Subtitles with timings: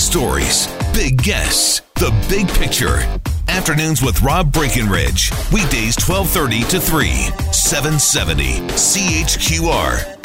[0.00, 2.98] stories, big guests, the big picture.
[3.48, 5.30] Afternoons with Rob Breckenridge.
[5.52, 7.08] Weekdays 1230 to 3,
[7.52, 10.16] 770 CHQR.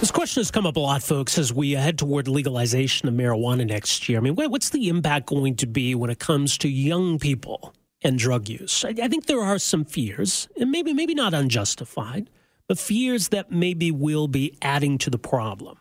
[0.00, 3.66] This question has come up a lot, folks, as we head toward legalization of marijuana
[3.66, 4.18] next year.
[4.18, 8.18] I mean, what's the impact going to be when it comes to young people and
[8.18, 8.84] drug use?
[8.84, 12.30] I think there are some fears, and maybe maybe not unjustified,
[12.66, 15.78] but fears that maybe will be adding to the problem.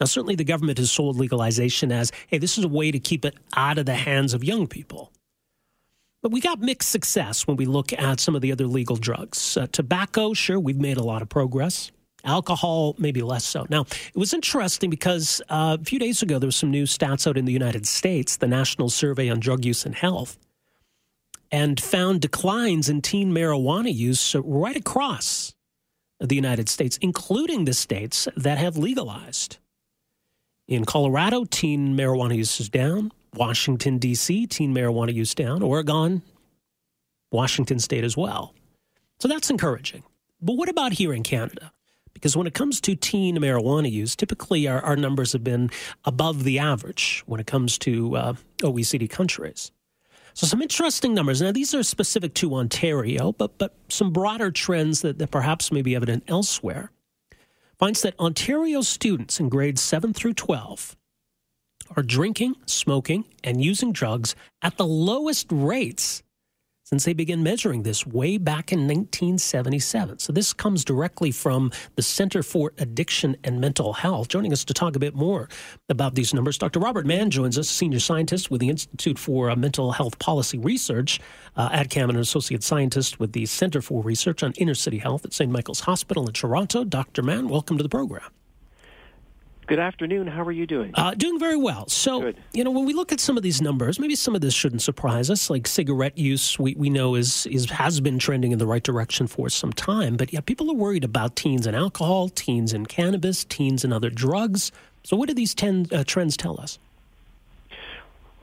[0.00, 3.24] Now, certainly the government has sold legalization as, hey, this is a way to keep
[3.24, 5.10] it out of the hands of young people.
[6.22, 9.56] But we got mixed success when we look at some of the other legal drugs.
[9.56, 11.92] Uh, tobacco, sure, we've made a lot of progress.
[12.24, 13.66] Alcohol, maybe less so.
[13.70, 17.26] Now, it was interesting because uh, a few days ago, there was some new stats
[17.26, 20.36] out in the United States, the National Survey on Drug Use and Health,
[21.52, 25.54] and found declines in teen marijuana use right across
[26.18, 29.58] the United States, including the states that have legalized.
[30.68, 33.12] In Colorado, teen marijuana use is down.
[33.34, 35.62] Washington, D.C., teen marijuana use down.
[35.62, 36.22] Oregon,
[37.30, 38.52] Washington State as well.
[39.20, 40.02] So that's encouraging.
[40.40, 41.72] But what about here in Canada?
[42.12, 45.70] Because when it comes to teen marijuana use, typically our, our numbers have been
[46.04, 49.70] above the average when it comes to uh, OECD countries.
[50.34, 51.40] So some interesting numbers.
[51.40, 55.82] Now these are specific to Ontario, but but some broader trends that, that perhaps may
[55.82, 56.90] be evident elsewhere.
[57.78, 60.96] Finds that Ontario students in grades 7 through 12
[61.94, 66.22] are drinking, smoking, and using drugs at the lowest rates
[66.86, 70.20] since they began measuring this way back in 1977.
[70.20, 74.28] So this comes directly from the Center for Addiction and Mental Health.
[74.28, 75.48] Joining us to talk a bit more
[75.88, 76.78] about these numbers, Dr.
[76.78, 81.20] Robert Mann joins us, senior scientist with the Institute for uh, Mental Health Policy Research
[81.56, 85.24] uh, at CAM and associate scientist with the Center for Research on Inner City Health
[85.24, 85.50] at St.
[85.50, 86.84] Michael's Hospital in Toronto.
[86.84, 87.24] Dr.
[87.24, 88.30] Mann, welcome to the program.
[89.66, 90.28] Good afternoon.
[90.28, 90.92] How are you doing?
[90.94, 91.88] Uh, doing very well.
[91.88, 92.36] So, Good.
[92.52, 94.80] you know, when we look at some of these numbers, maybe some of this shouldn't
[94.80, 95.50] surprise us.
[95.50, 99.26] Like cigarette use, we, we know is, is has been trending in the right direction
[99.26, 100.16] for some time.
[100.16, 104.08] But yeah, people are worried about teens and alcohol, teens and cannabis, teens and other
[104.08, 104.70] drugs.
[105.02, 106.78] So, what do these ten, uh, trends tell us?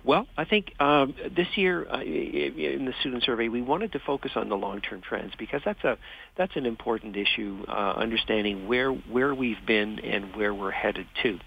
[0.06, 4.32] Well, I think um, this year uh, in the student survey, we wanted to focus
[4.36, 5.98] on the long-term trends because that's a
[6.38, 7.64] that's an important issue.
[7.68, 11.40] Uh, understanding where where we've been and where we're headed to,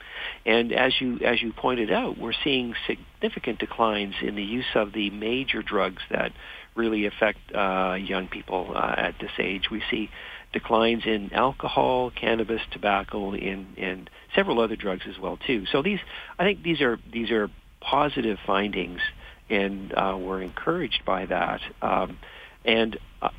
[0.47, 4.93] and as you as you pointed out, we're seeing significant declines in the use of
[4.95, 6.33] the major drugs that
[6.75, 9.65] really affect uh, young people uh, at this age.
[9.71, 10.09] We see
[10.55, 15.67] declines in alcohol, cannabis, tobacco, and and several other drugs as well too.
[15.71, 16.01] So these,
[16.39, 17.51] I think these are these are
[17.87, 19.01] positive findings,
[19.49, 21.61] and uh, we're encouraged by that.
[21.81, 22.19] Um,
[22.65, 23.31] and uh,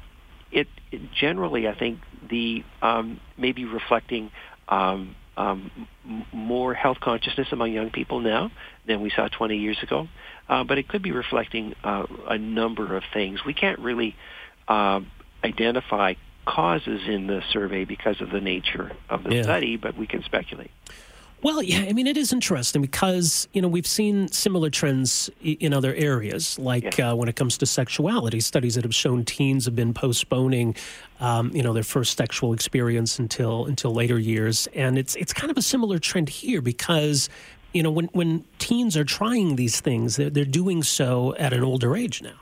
[0.52, 2.00] it, it, generally, I think
[2.30, 4.32] the um, maybe reflecting
[4.70, 5.70] um, um,
[6.32, 8.52] more health consciousness among young people now
[8.88, 10.08] than we saw 20 years ago.
[10.50, 13.44] Uh, but it could be reflecting uh, a number of things.
[13.46, 14.16] We can't really
[14.70, 15.02] uh,
[15.44, 16.14] identify
[16.46, 19.44] causes in the survey because of the nature of the Yeah.
[19.44, 20.72] study, but we can speculate.
[21.44, 25.72] Well, yeah, I mean, it is interesting because, you know, we've seen similar trends in
[25.72, 27.12] other areas, like Yeah.
[27.12, 28.40] uh, when it comes to sexuality.
[28.40, 30.76] Studies that have shown teens have been postponing,
[31.20, 34.68] um, you know, their first sexual experience until until later years.
[34.74, 37.30] And it's it's kind of a similar trend here because,
[37.72, 41.64] you know, when, when teens are trying these things, they're, they're doing so at an
[41.64, 42.34] older age now.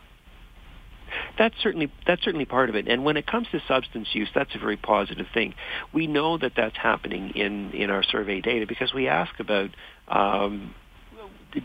[1.37, 2.87] That's certainly that's certainly part of it.
[2.87, 5.53] And when it comes to substance use, that's a very positive thing.
[5.93, 9.69] We know that that's happening in in our survey data because we ask about.
[10.07, 10.73] Um,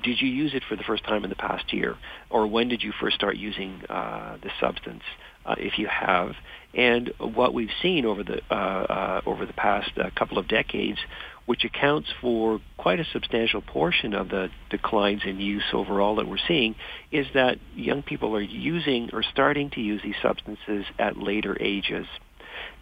[0.02, 1.96] did you use it for the first time in the past year,
[2.30, 5.02] or when did you first start using uh, the substance?
[5.44, 6.32] Uh, if you have,
[6.74, 10.98] and what we've seen over the uh, uh, over the past uh, couple of decades,
[11.46, 16.36] which accounts for quite a substantial portion of the declines in use overall that we're
[16.46, 16.74] seeing,
[17.10, 22.06] is that young people are using or starting to use these substances at later ages.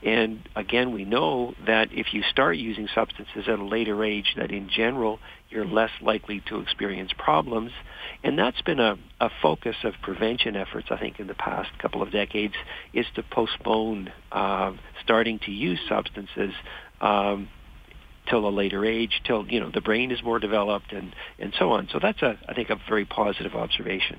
[0.02, 4.50] And again, we know that if you start using substances at a later age, that
[4.50, 5.18] in general,
[5.50, 7.72] you're less likely to experience problems.
[8.22, 12.02] And that's been a, a focus of prevention efforts, I think, in the past couple
[12.02, 12.54] of decades,
[12.92, 14.72] is to postpone uh,
[15.02, 16.52] starting to use substances
[17.00, 17.48] um,
[18.28, 21.72] till a later age, till you know the brain is more developed, and and so
[21.72, 21.88] on.
[21.92, 24.18] So that's a, I think, a very positive observation.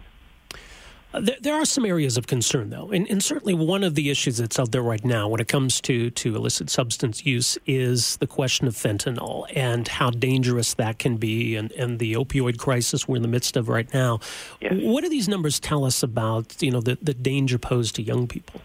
[1.12, 4.38] There, there are some areas of concern, though, and, and certainly one of the issues
[4.38, 8.28] that's out there right now when it comes to, to illicit substance use is the
[8.28, 13.16] question of fentanyl and how dangerous that can be, and, and the opioid crisis we're
[13.16, 14.20] in the midst of right now.
[14.62, 14.74] Yes.
[14.76, 18.28] What do these numbers tell us about, you know, the, the danger posed to young
[18.28, 18.62] people?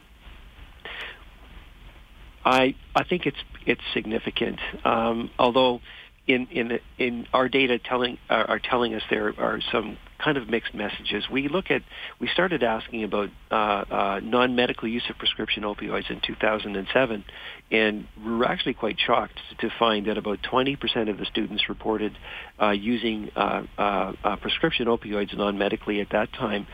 [2.45, 4.61] I I think it's it's significant.
[4.85, 5.81] Um, although
[6.27, 10.49] in in in our data telling uh, are telling us there are some kind of
[10.49, 11.29] mixed messages.
[11.31, 11.83] We look at
[12.19, 17.25] we started asking about uh, uh, non-medical use of prescription opioids in 2007,
[17.71, 22.17] and we were actually quite shocked to find that about 20% of the students reported
[22.61, 26.67] uh, using uh, uh, prescription opioids non-medically at that time,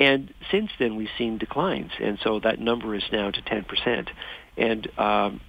[0.00, 4.08] and since then we've seen declines, and so that number is now to 10%,
[4.56, 5.40] and um,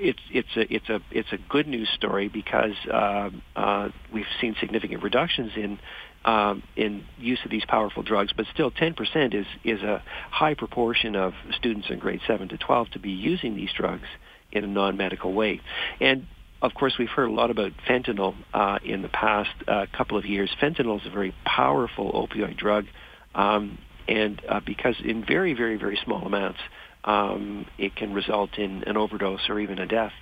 [0.00, 4.56] it's it's a it's a it's a good news story because uh, uh, we've seen
[4.60, 5.78] significant reductions in
[6.24, 11.16] um, in use of these powerful drugs, but still 10% is is a high proportion
[11.16, 14.06] of students in grade 7 to 12 to be using these drugs
[14.52, 15.60] in a non-medical way.
[16.00, 16.26] And
[16.60, 20.24] of course, we've heard a lot about fentanyl uh, in the past uh, couple of
[20.24, 20.50] years.
[20.60, 22.86] Fentanyl is a very powerful opioid drug,
[23.34, 23.78] um,
[24.08, 26.58] and uh, because in very, very, very small amounts,
[27.08, 30.12] um, it can result in an overdose or even a death.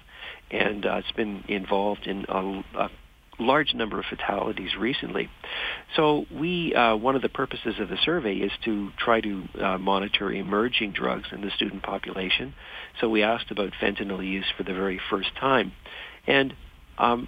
[0.53, 2.91] And uh, it's been involved in a, a
[3.41, 5.29] large number of fatalities recently.
[5.97, 9.79] So we, uh, one of the purposes of the survey is to try to uh,
[9.79, 12.55] monitor emerging drugs in the student population.
[13.01, 15.73] So we asked about fentanyl use for the very first time.
[16.25, 16.55] And
[16.99, 17.27] um,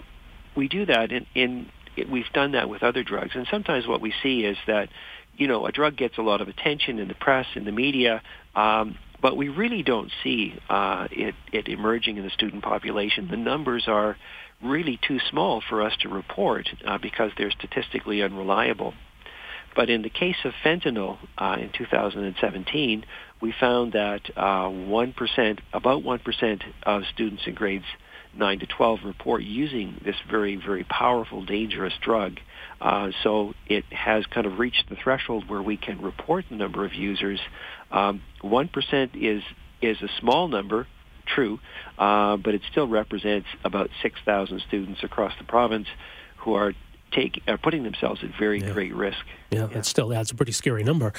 [0.57, 1.69] we do that in, in
[2.09, 3.33] we've done that with other drugs.
[3.35, 4.89] And sometimes what we see is that,
[5.37, 8.23] you know, a drug gets a lot of attention in the press, in the media,
[8.55, 13.29] um, but we really don't see uh, it, it emerging in the student population.
[13.31, 14.17] The numbers are
[14.63, 18.95] really too small for us to report uh, because they're statistically unreliable.
[19.77, 23.05] But in the case of fentanyl uh, in 2017,
[23.41, 27.85] we found that uh, 1%, about 1% of students in grades
[28.39, 32.39] 9 to 12 report using this very, very powerful, dangerous drug.
[32.81, 36.85] Uh, so it has kind of reached the threshold where we can report the number
[36.85, 37.41] of users.
[37.91, 39.43] Um, 1% is,
[39.83, 40.87] is a small number,
[41.27, 41.59] true,
[41.99, 45.89] uh, but it still represents about 6,000 students across the province
[46.39, 46.73] who are
[47.11, 48.71] take are putting themselves at very yeah.
[48.71, 49.19] great risk.
[49.51, 51.13] Yeah, yeah, that still adds a pretty scary number.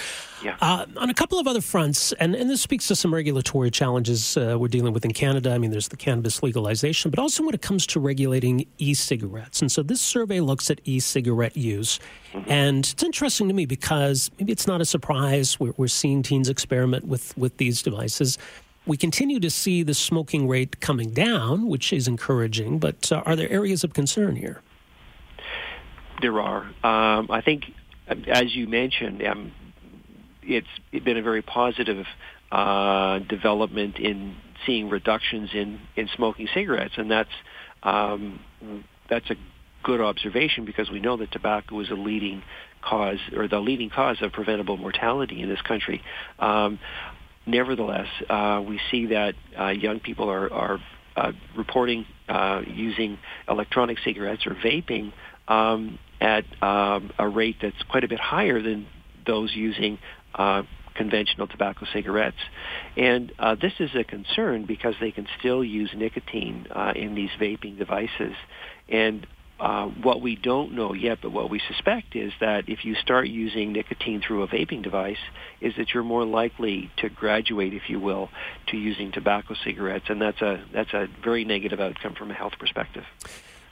[0.43, 0.55] Yeah.
[0.61, 4.37] Uh, on a couple of other fronts, and, and this speaks to some regulatory challenges
[4.37, 5.51] uh, we're dealing with in Canada.
[5.51, 9.61] I mean, there's the cannabis legalization, but also when it comes to regulating e-cigarettes.
[9.61, 11.99] And so this survey looks at e-cigarette use,
[12.33, 12.51] mm-hmm.
[12.51, 15.59] and it's interesting to me because maybe it's not a surprise.
[15.59, 18.37] We're, we're seeing teens experiment with with these devices.
[18.85, 22.79] We continue to see the smoking rate coming down, which is encouraging.
[22.79, 24.61] But uh, are there areas of concern here?
[26.21, 26.63] There are.
[26.83, 27.65] Um, I think,
[28.07, 29.53] as you mentioned, um,
[30.43, 32.05] it's been a very positive
[32.51, 34.35] uh, development in
[34.65, 37.29] seeing reductions in, in smoking cigarettes, and that's
[37.83, 38.39] um,
[39.09, 39.35] that's a
[39.83, 42.43] good observation because we know that tobacco is a leading
[42.81, 46.01] cause or the leading cause of preventable mortality in this country.
[46.39, 46.79] Um,
[47.45, 50.79] nevertheless, uh, we see that uh, young people are, are
[51.15, 53.17] uh, reporting uh, using
[53.47, 55.13] electronic cigarettes or vaping
[55.47, 58.87] um, at um, a rate that's quite a bit higher than
[59.25, 59.97] those using
[60.35, 60.63] uh,
[60.95, 62.37] conventional tobacco cigarettes.
[62.97, 67.29] And uh, this is a concern because they can still use nicotine uh, in these
[67.39, 68.33] vaping devices.
[68.89, 69.25] And
[69.59, 73.27] uh, what we don't know yet, but what we suspect is that if you start
[73.27, 75.17] using nicotine through a vaping device,
[75.59, 78.29] is that you're more likely to graduate, if you will,
[78.67, 82.53] to using tobacco cigarettes, and that's a that's a very negative outcome from a health
[82.57, 83.03] perspective.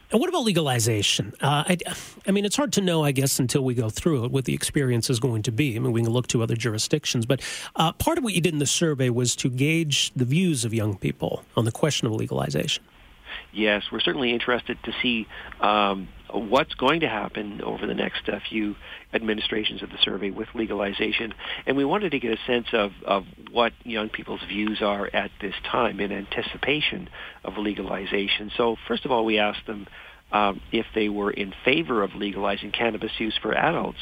[0.10, 1.34] And what about legalization?
[1.42, 1.78] Uh, I,
[2.26, 4.54] I, mean, it's hard to know, I guess, until we go through it, what the
[4.54, 5.76] experience is going to be.
[5.76, 7.42] I mean, we can look to other jurisdictions, but
[7.76, 10.74] uh, part of what you did in the survey was to gauge the views of
[10.74, 12.84] young people on the question of legalization.
[13.52, 15.28] Yes, we're certainly interested to see
[15.60, 18.76] um, what's going to happen over the next uh, few
[19.14, 21.34] administrations of the survey with legalization.
[21.66, 25.32] And we wanted to get a sense of, of what young people's views are at
[25.42, 27.10] this time in anticipation
[27.44, 28.52] of legalization.
[28.58, 29.88] So first of all, we asked them
[30.32, 34.00] um, if they were in favor of legalizing cannabis use for adults.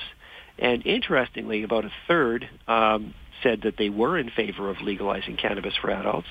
[0.57, 3.13] And interestingly, about a third um,
[3.43, 6.27] said that they were in favor of legalizing cannabis for adults,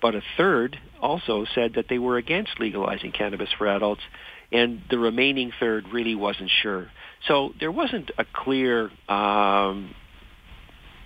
[0.00, 4.02] but a third also said that they were against legalizing cannabis for adults
[4.52, 6.90] and the remaining third really wasn't sure.
[7.26, 9.94] So there wasn't a clear um,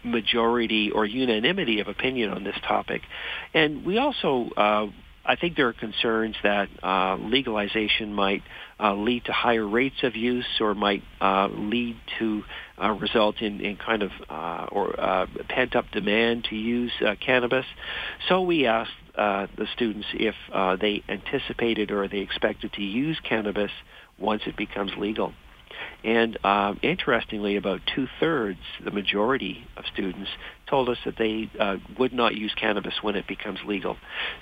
[0.05, 3.03] majority or unanimity of opinion on this topic.
[3.55, 4.87] And we also, uh,
[5.31, 8.43] I think there are concerns that uh, legalization might
[8.81, 12.43] uh, lead to higher rates of use or might uh, lead to
[12.83, 17.15] uh, result in, in kind of uh, or uh, pent up demand to use uh,
[17.25, 17.65] cannabis.
[18.29, 23.17] So we asked uh, the students if uh, they anticipated or they expected to use
[23.23, 23.71] cannabis
[24.19, 25.33] once it becomes legal.
[26.03, 30.31] And um, interestingly, about two thirds, the majority of students,
[30.69, 33.97] told us that they uh, would not use cannabis when it becomes legal.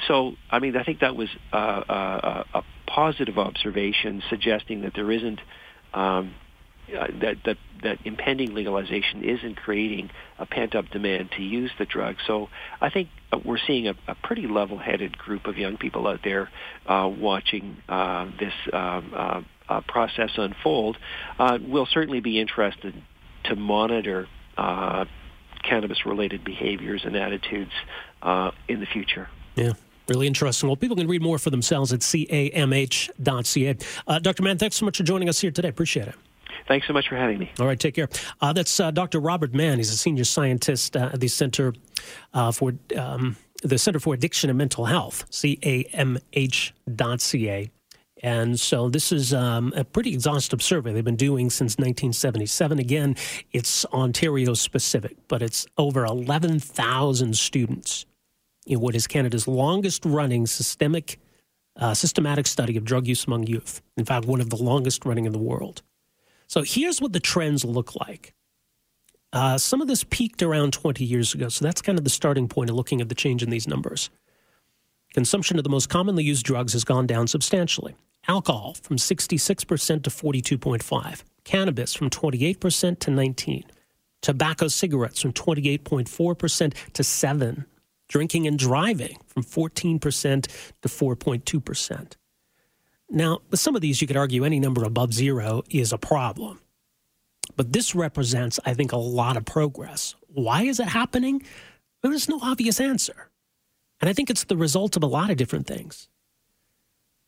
[0.06, 5.10] So, I mean, I think that was uh, uh, a positive observation suggesting that there
[5.10, 5.40] isn't
[5.94, 6.34] um,
[6.96, 11.84] uh, that that that impending legalization isn't creating a pent up demand to use the
[11.84, 12.16] drug.
[12.26, 12.48] So
[12.80, 16.20] I think uh, we're seeing a, a pretty level headed group of young people out
[16.24, 16.48] there
[16.86, 20.96] uh, watching uh, this um, uh, process unfold.
[21.38, 22.94] Uh, we'll certainly be interested
[23.44, 25.04] to monitor uh,
[25.62, 27.72] cannabis related behaviors and attitudes
[28.22, 29.28] uh, in the future.
[29.56, 29.72] Yeah.
[30.08, 30.68] Really interesting.
[30.68, 33.76] Well, people can read more for themselves at camh.ca.
[34.06, 34.42] Uh, Dr.
[34.42, 35.68] Mann, thanks so much for joining us here today.
[35.68, 36.14] Appreciate it.
[36.66, 37.50] Thanks so much for having me.
[37.60, 38.08] All right, take care.
[38.40, 39.20] Uh, that's uh, Dr.
[39.20, 39.78] Robert Mann.
[39.78, 41.74] He's a senior scientist uh, at the Center
[42.34, 46.30] uh, for um, the Center for Addiction and Mental Health, camh.ca.
[48.22, 52.78] And so this is um, a pretty exhaustive survey they've been doing since 1977.
[52.78, 53.16] Again,
[53.52, 58.06] it's Ontario specific, but it's over 11,000 students
[58.66, 61.18] in what is Canada's longest running systemic,
[61.76, 63.82] uh, systematic study of drug use among youth.
[63.96, 65.82] In fact, one of the longest running in the world.
[66.48, 68.34] So here's what the trends look like.
[69.32, 72.48] Uh, some of this peaked around 20 years ago, so that's kind of the starting
[72.48, 74.10] point of looking at the change in these numbers.
[75.12, 77.94] Consumption of the most commonly used drugs has gone down substantially.
[78.28, 83.64] Alcohol from 66% to 42.5, cannabis from 28% to 19,
[84.20, 87.66] tobacco cigarettes from 28.4% to 7,
[88.08, 90.00] drinking and driving from 14%
[90.82, 92.12] to 4.2%.
[93.10, 96.60] Now, with some of these, you could argue any number above zero is a problem.
[97.56, 100.14] But this represents, I think, a lot of progress.
[100.28, 101.42] Why is it happening?
[102.02, 103.30] There is no obvious answer.
[104.00, 106.08] And I think it's the result of a lot of different things.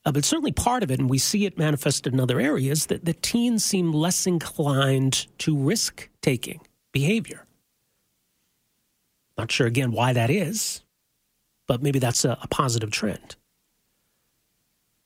[0.05, 3.05] Uh, but certainly part of it, and we see it manifested in other areas, that
[3.05, 6.61] the teens seem less inclined to risk taking
[6.93, 7.47] behavior.
[9.37, 10.83] Not sure again why that is,
[11.67, 13.37] but maybe that's a, a positive trend.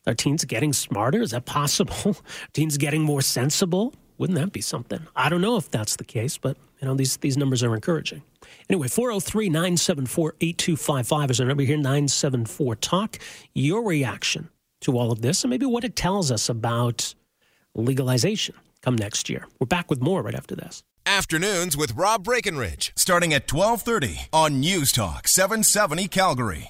[0.06, 1.22] Are teens getting smarter?
[1.22, 2.16] Is that possible?
[2.52, 3.94] teens getting more sensible?
[4.18, 5.00] Wouldn't that be something?
[5.16, 8.22] I don't know if that's the case, but you know these these numbers are encouraging.
[8.68, 13.18] Anyway, 403-974-8255 is our number here, 974 Talk.
[13.54, 14.50] Your reaction
[14.84, 17.14] to all of this and maybe what it tells us about
[17.74, 19.46] legalization come next year.
[19.58, 20.82] We're back with more right after this.
[21.06, 26.62] Afternoons with Rob Breckenridge, starting at 1230 on News Talk 770 Calgary.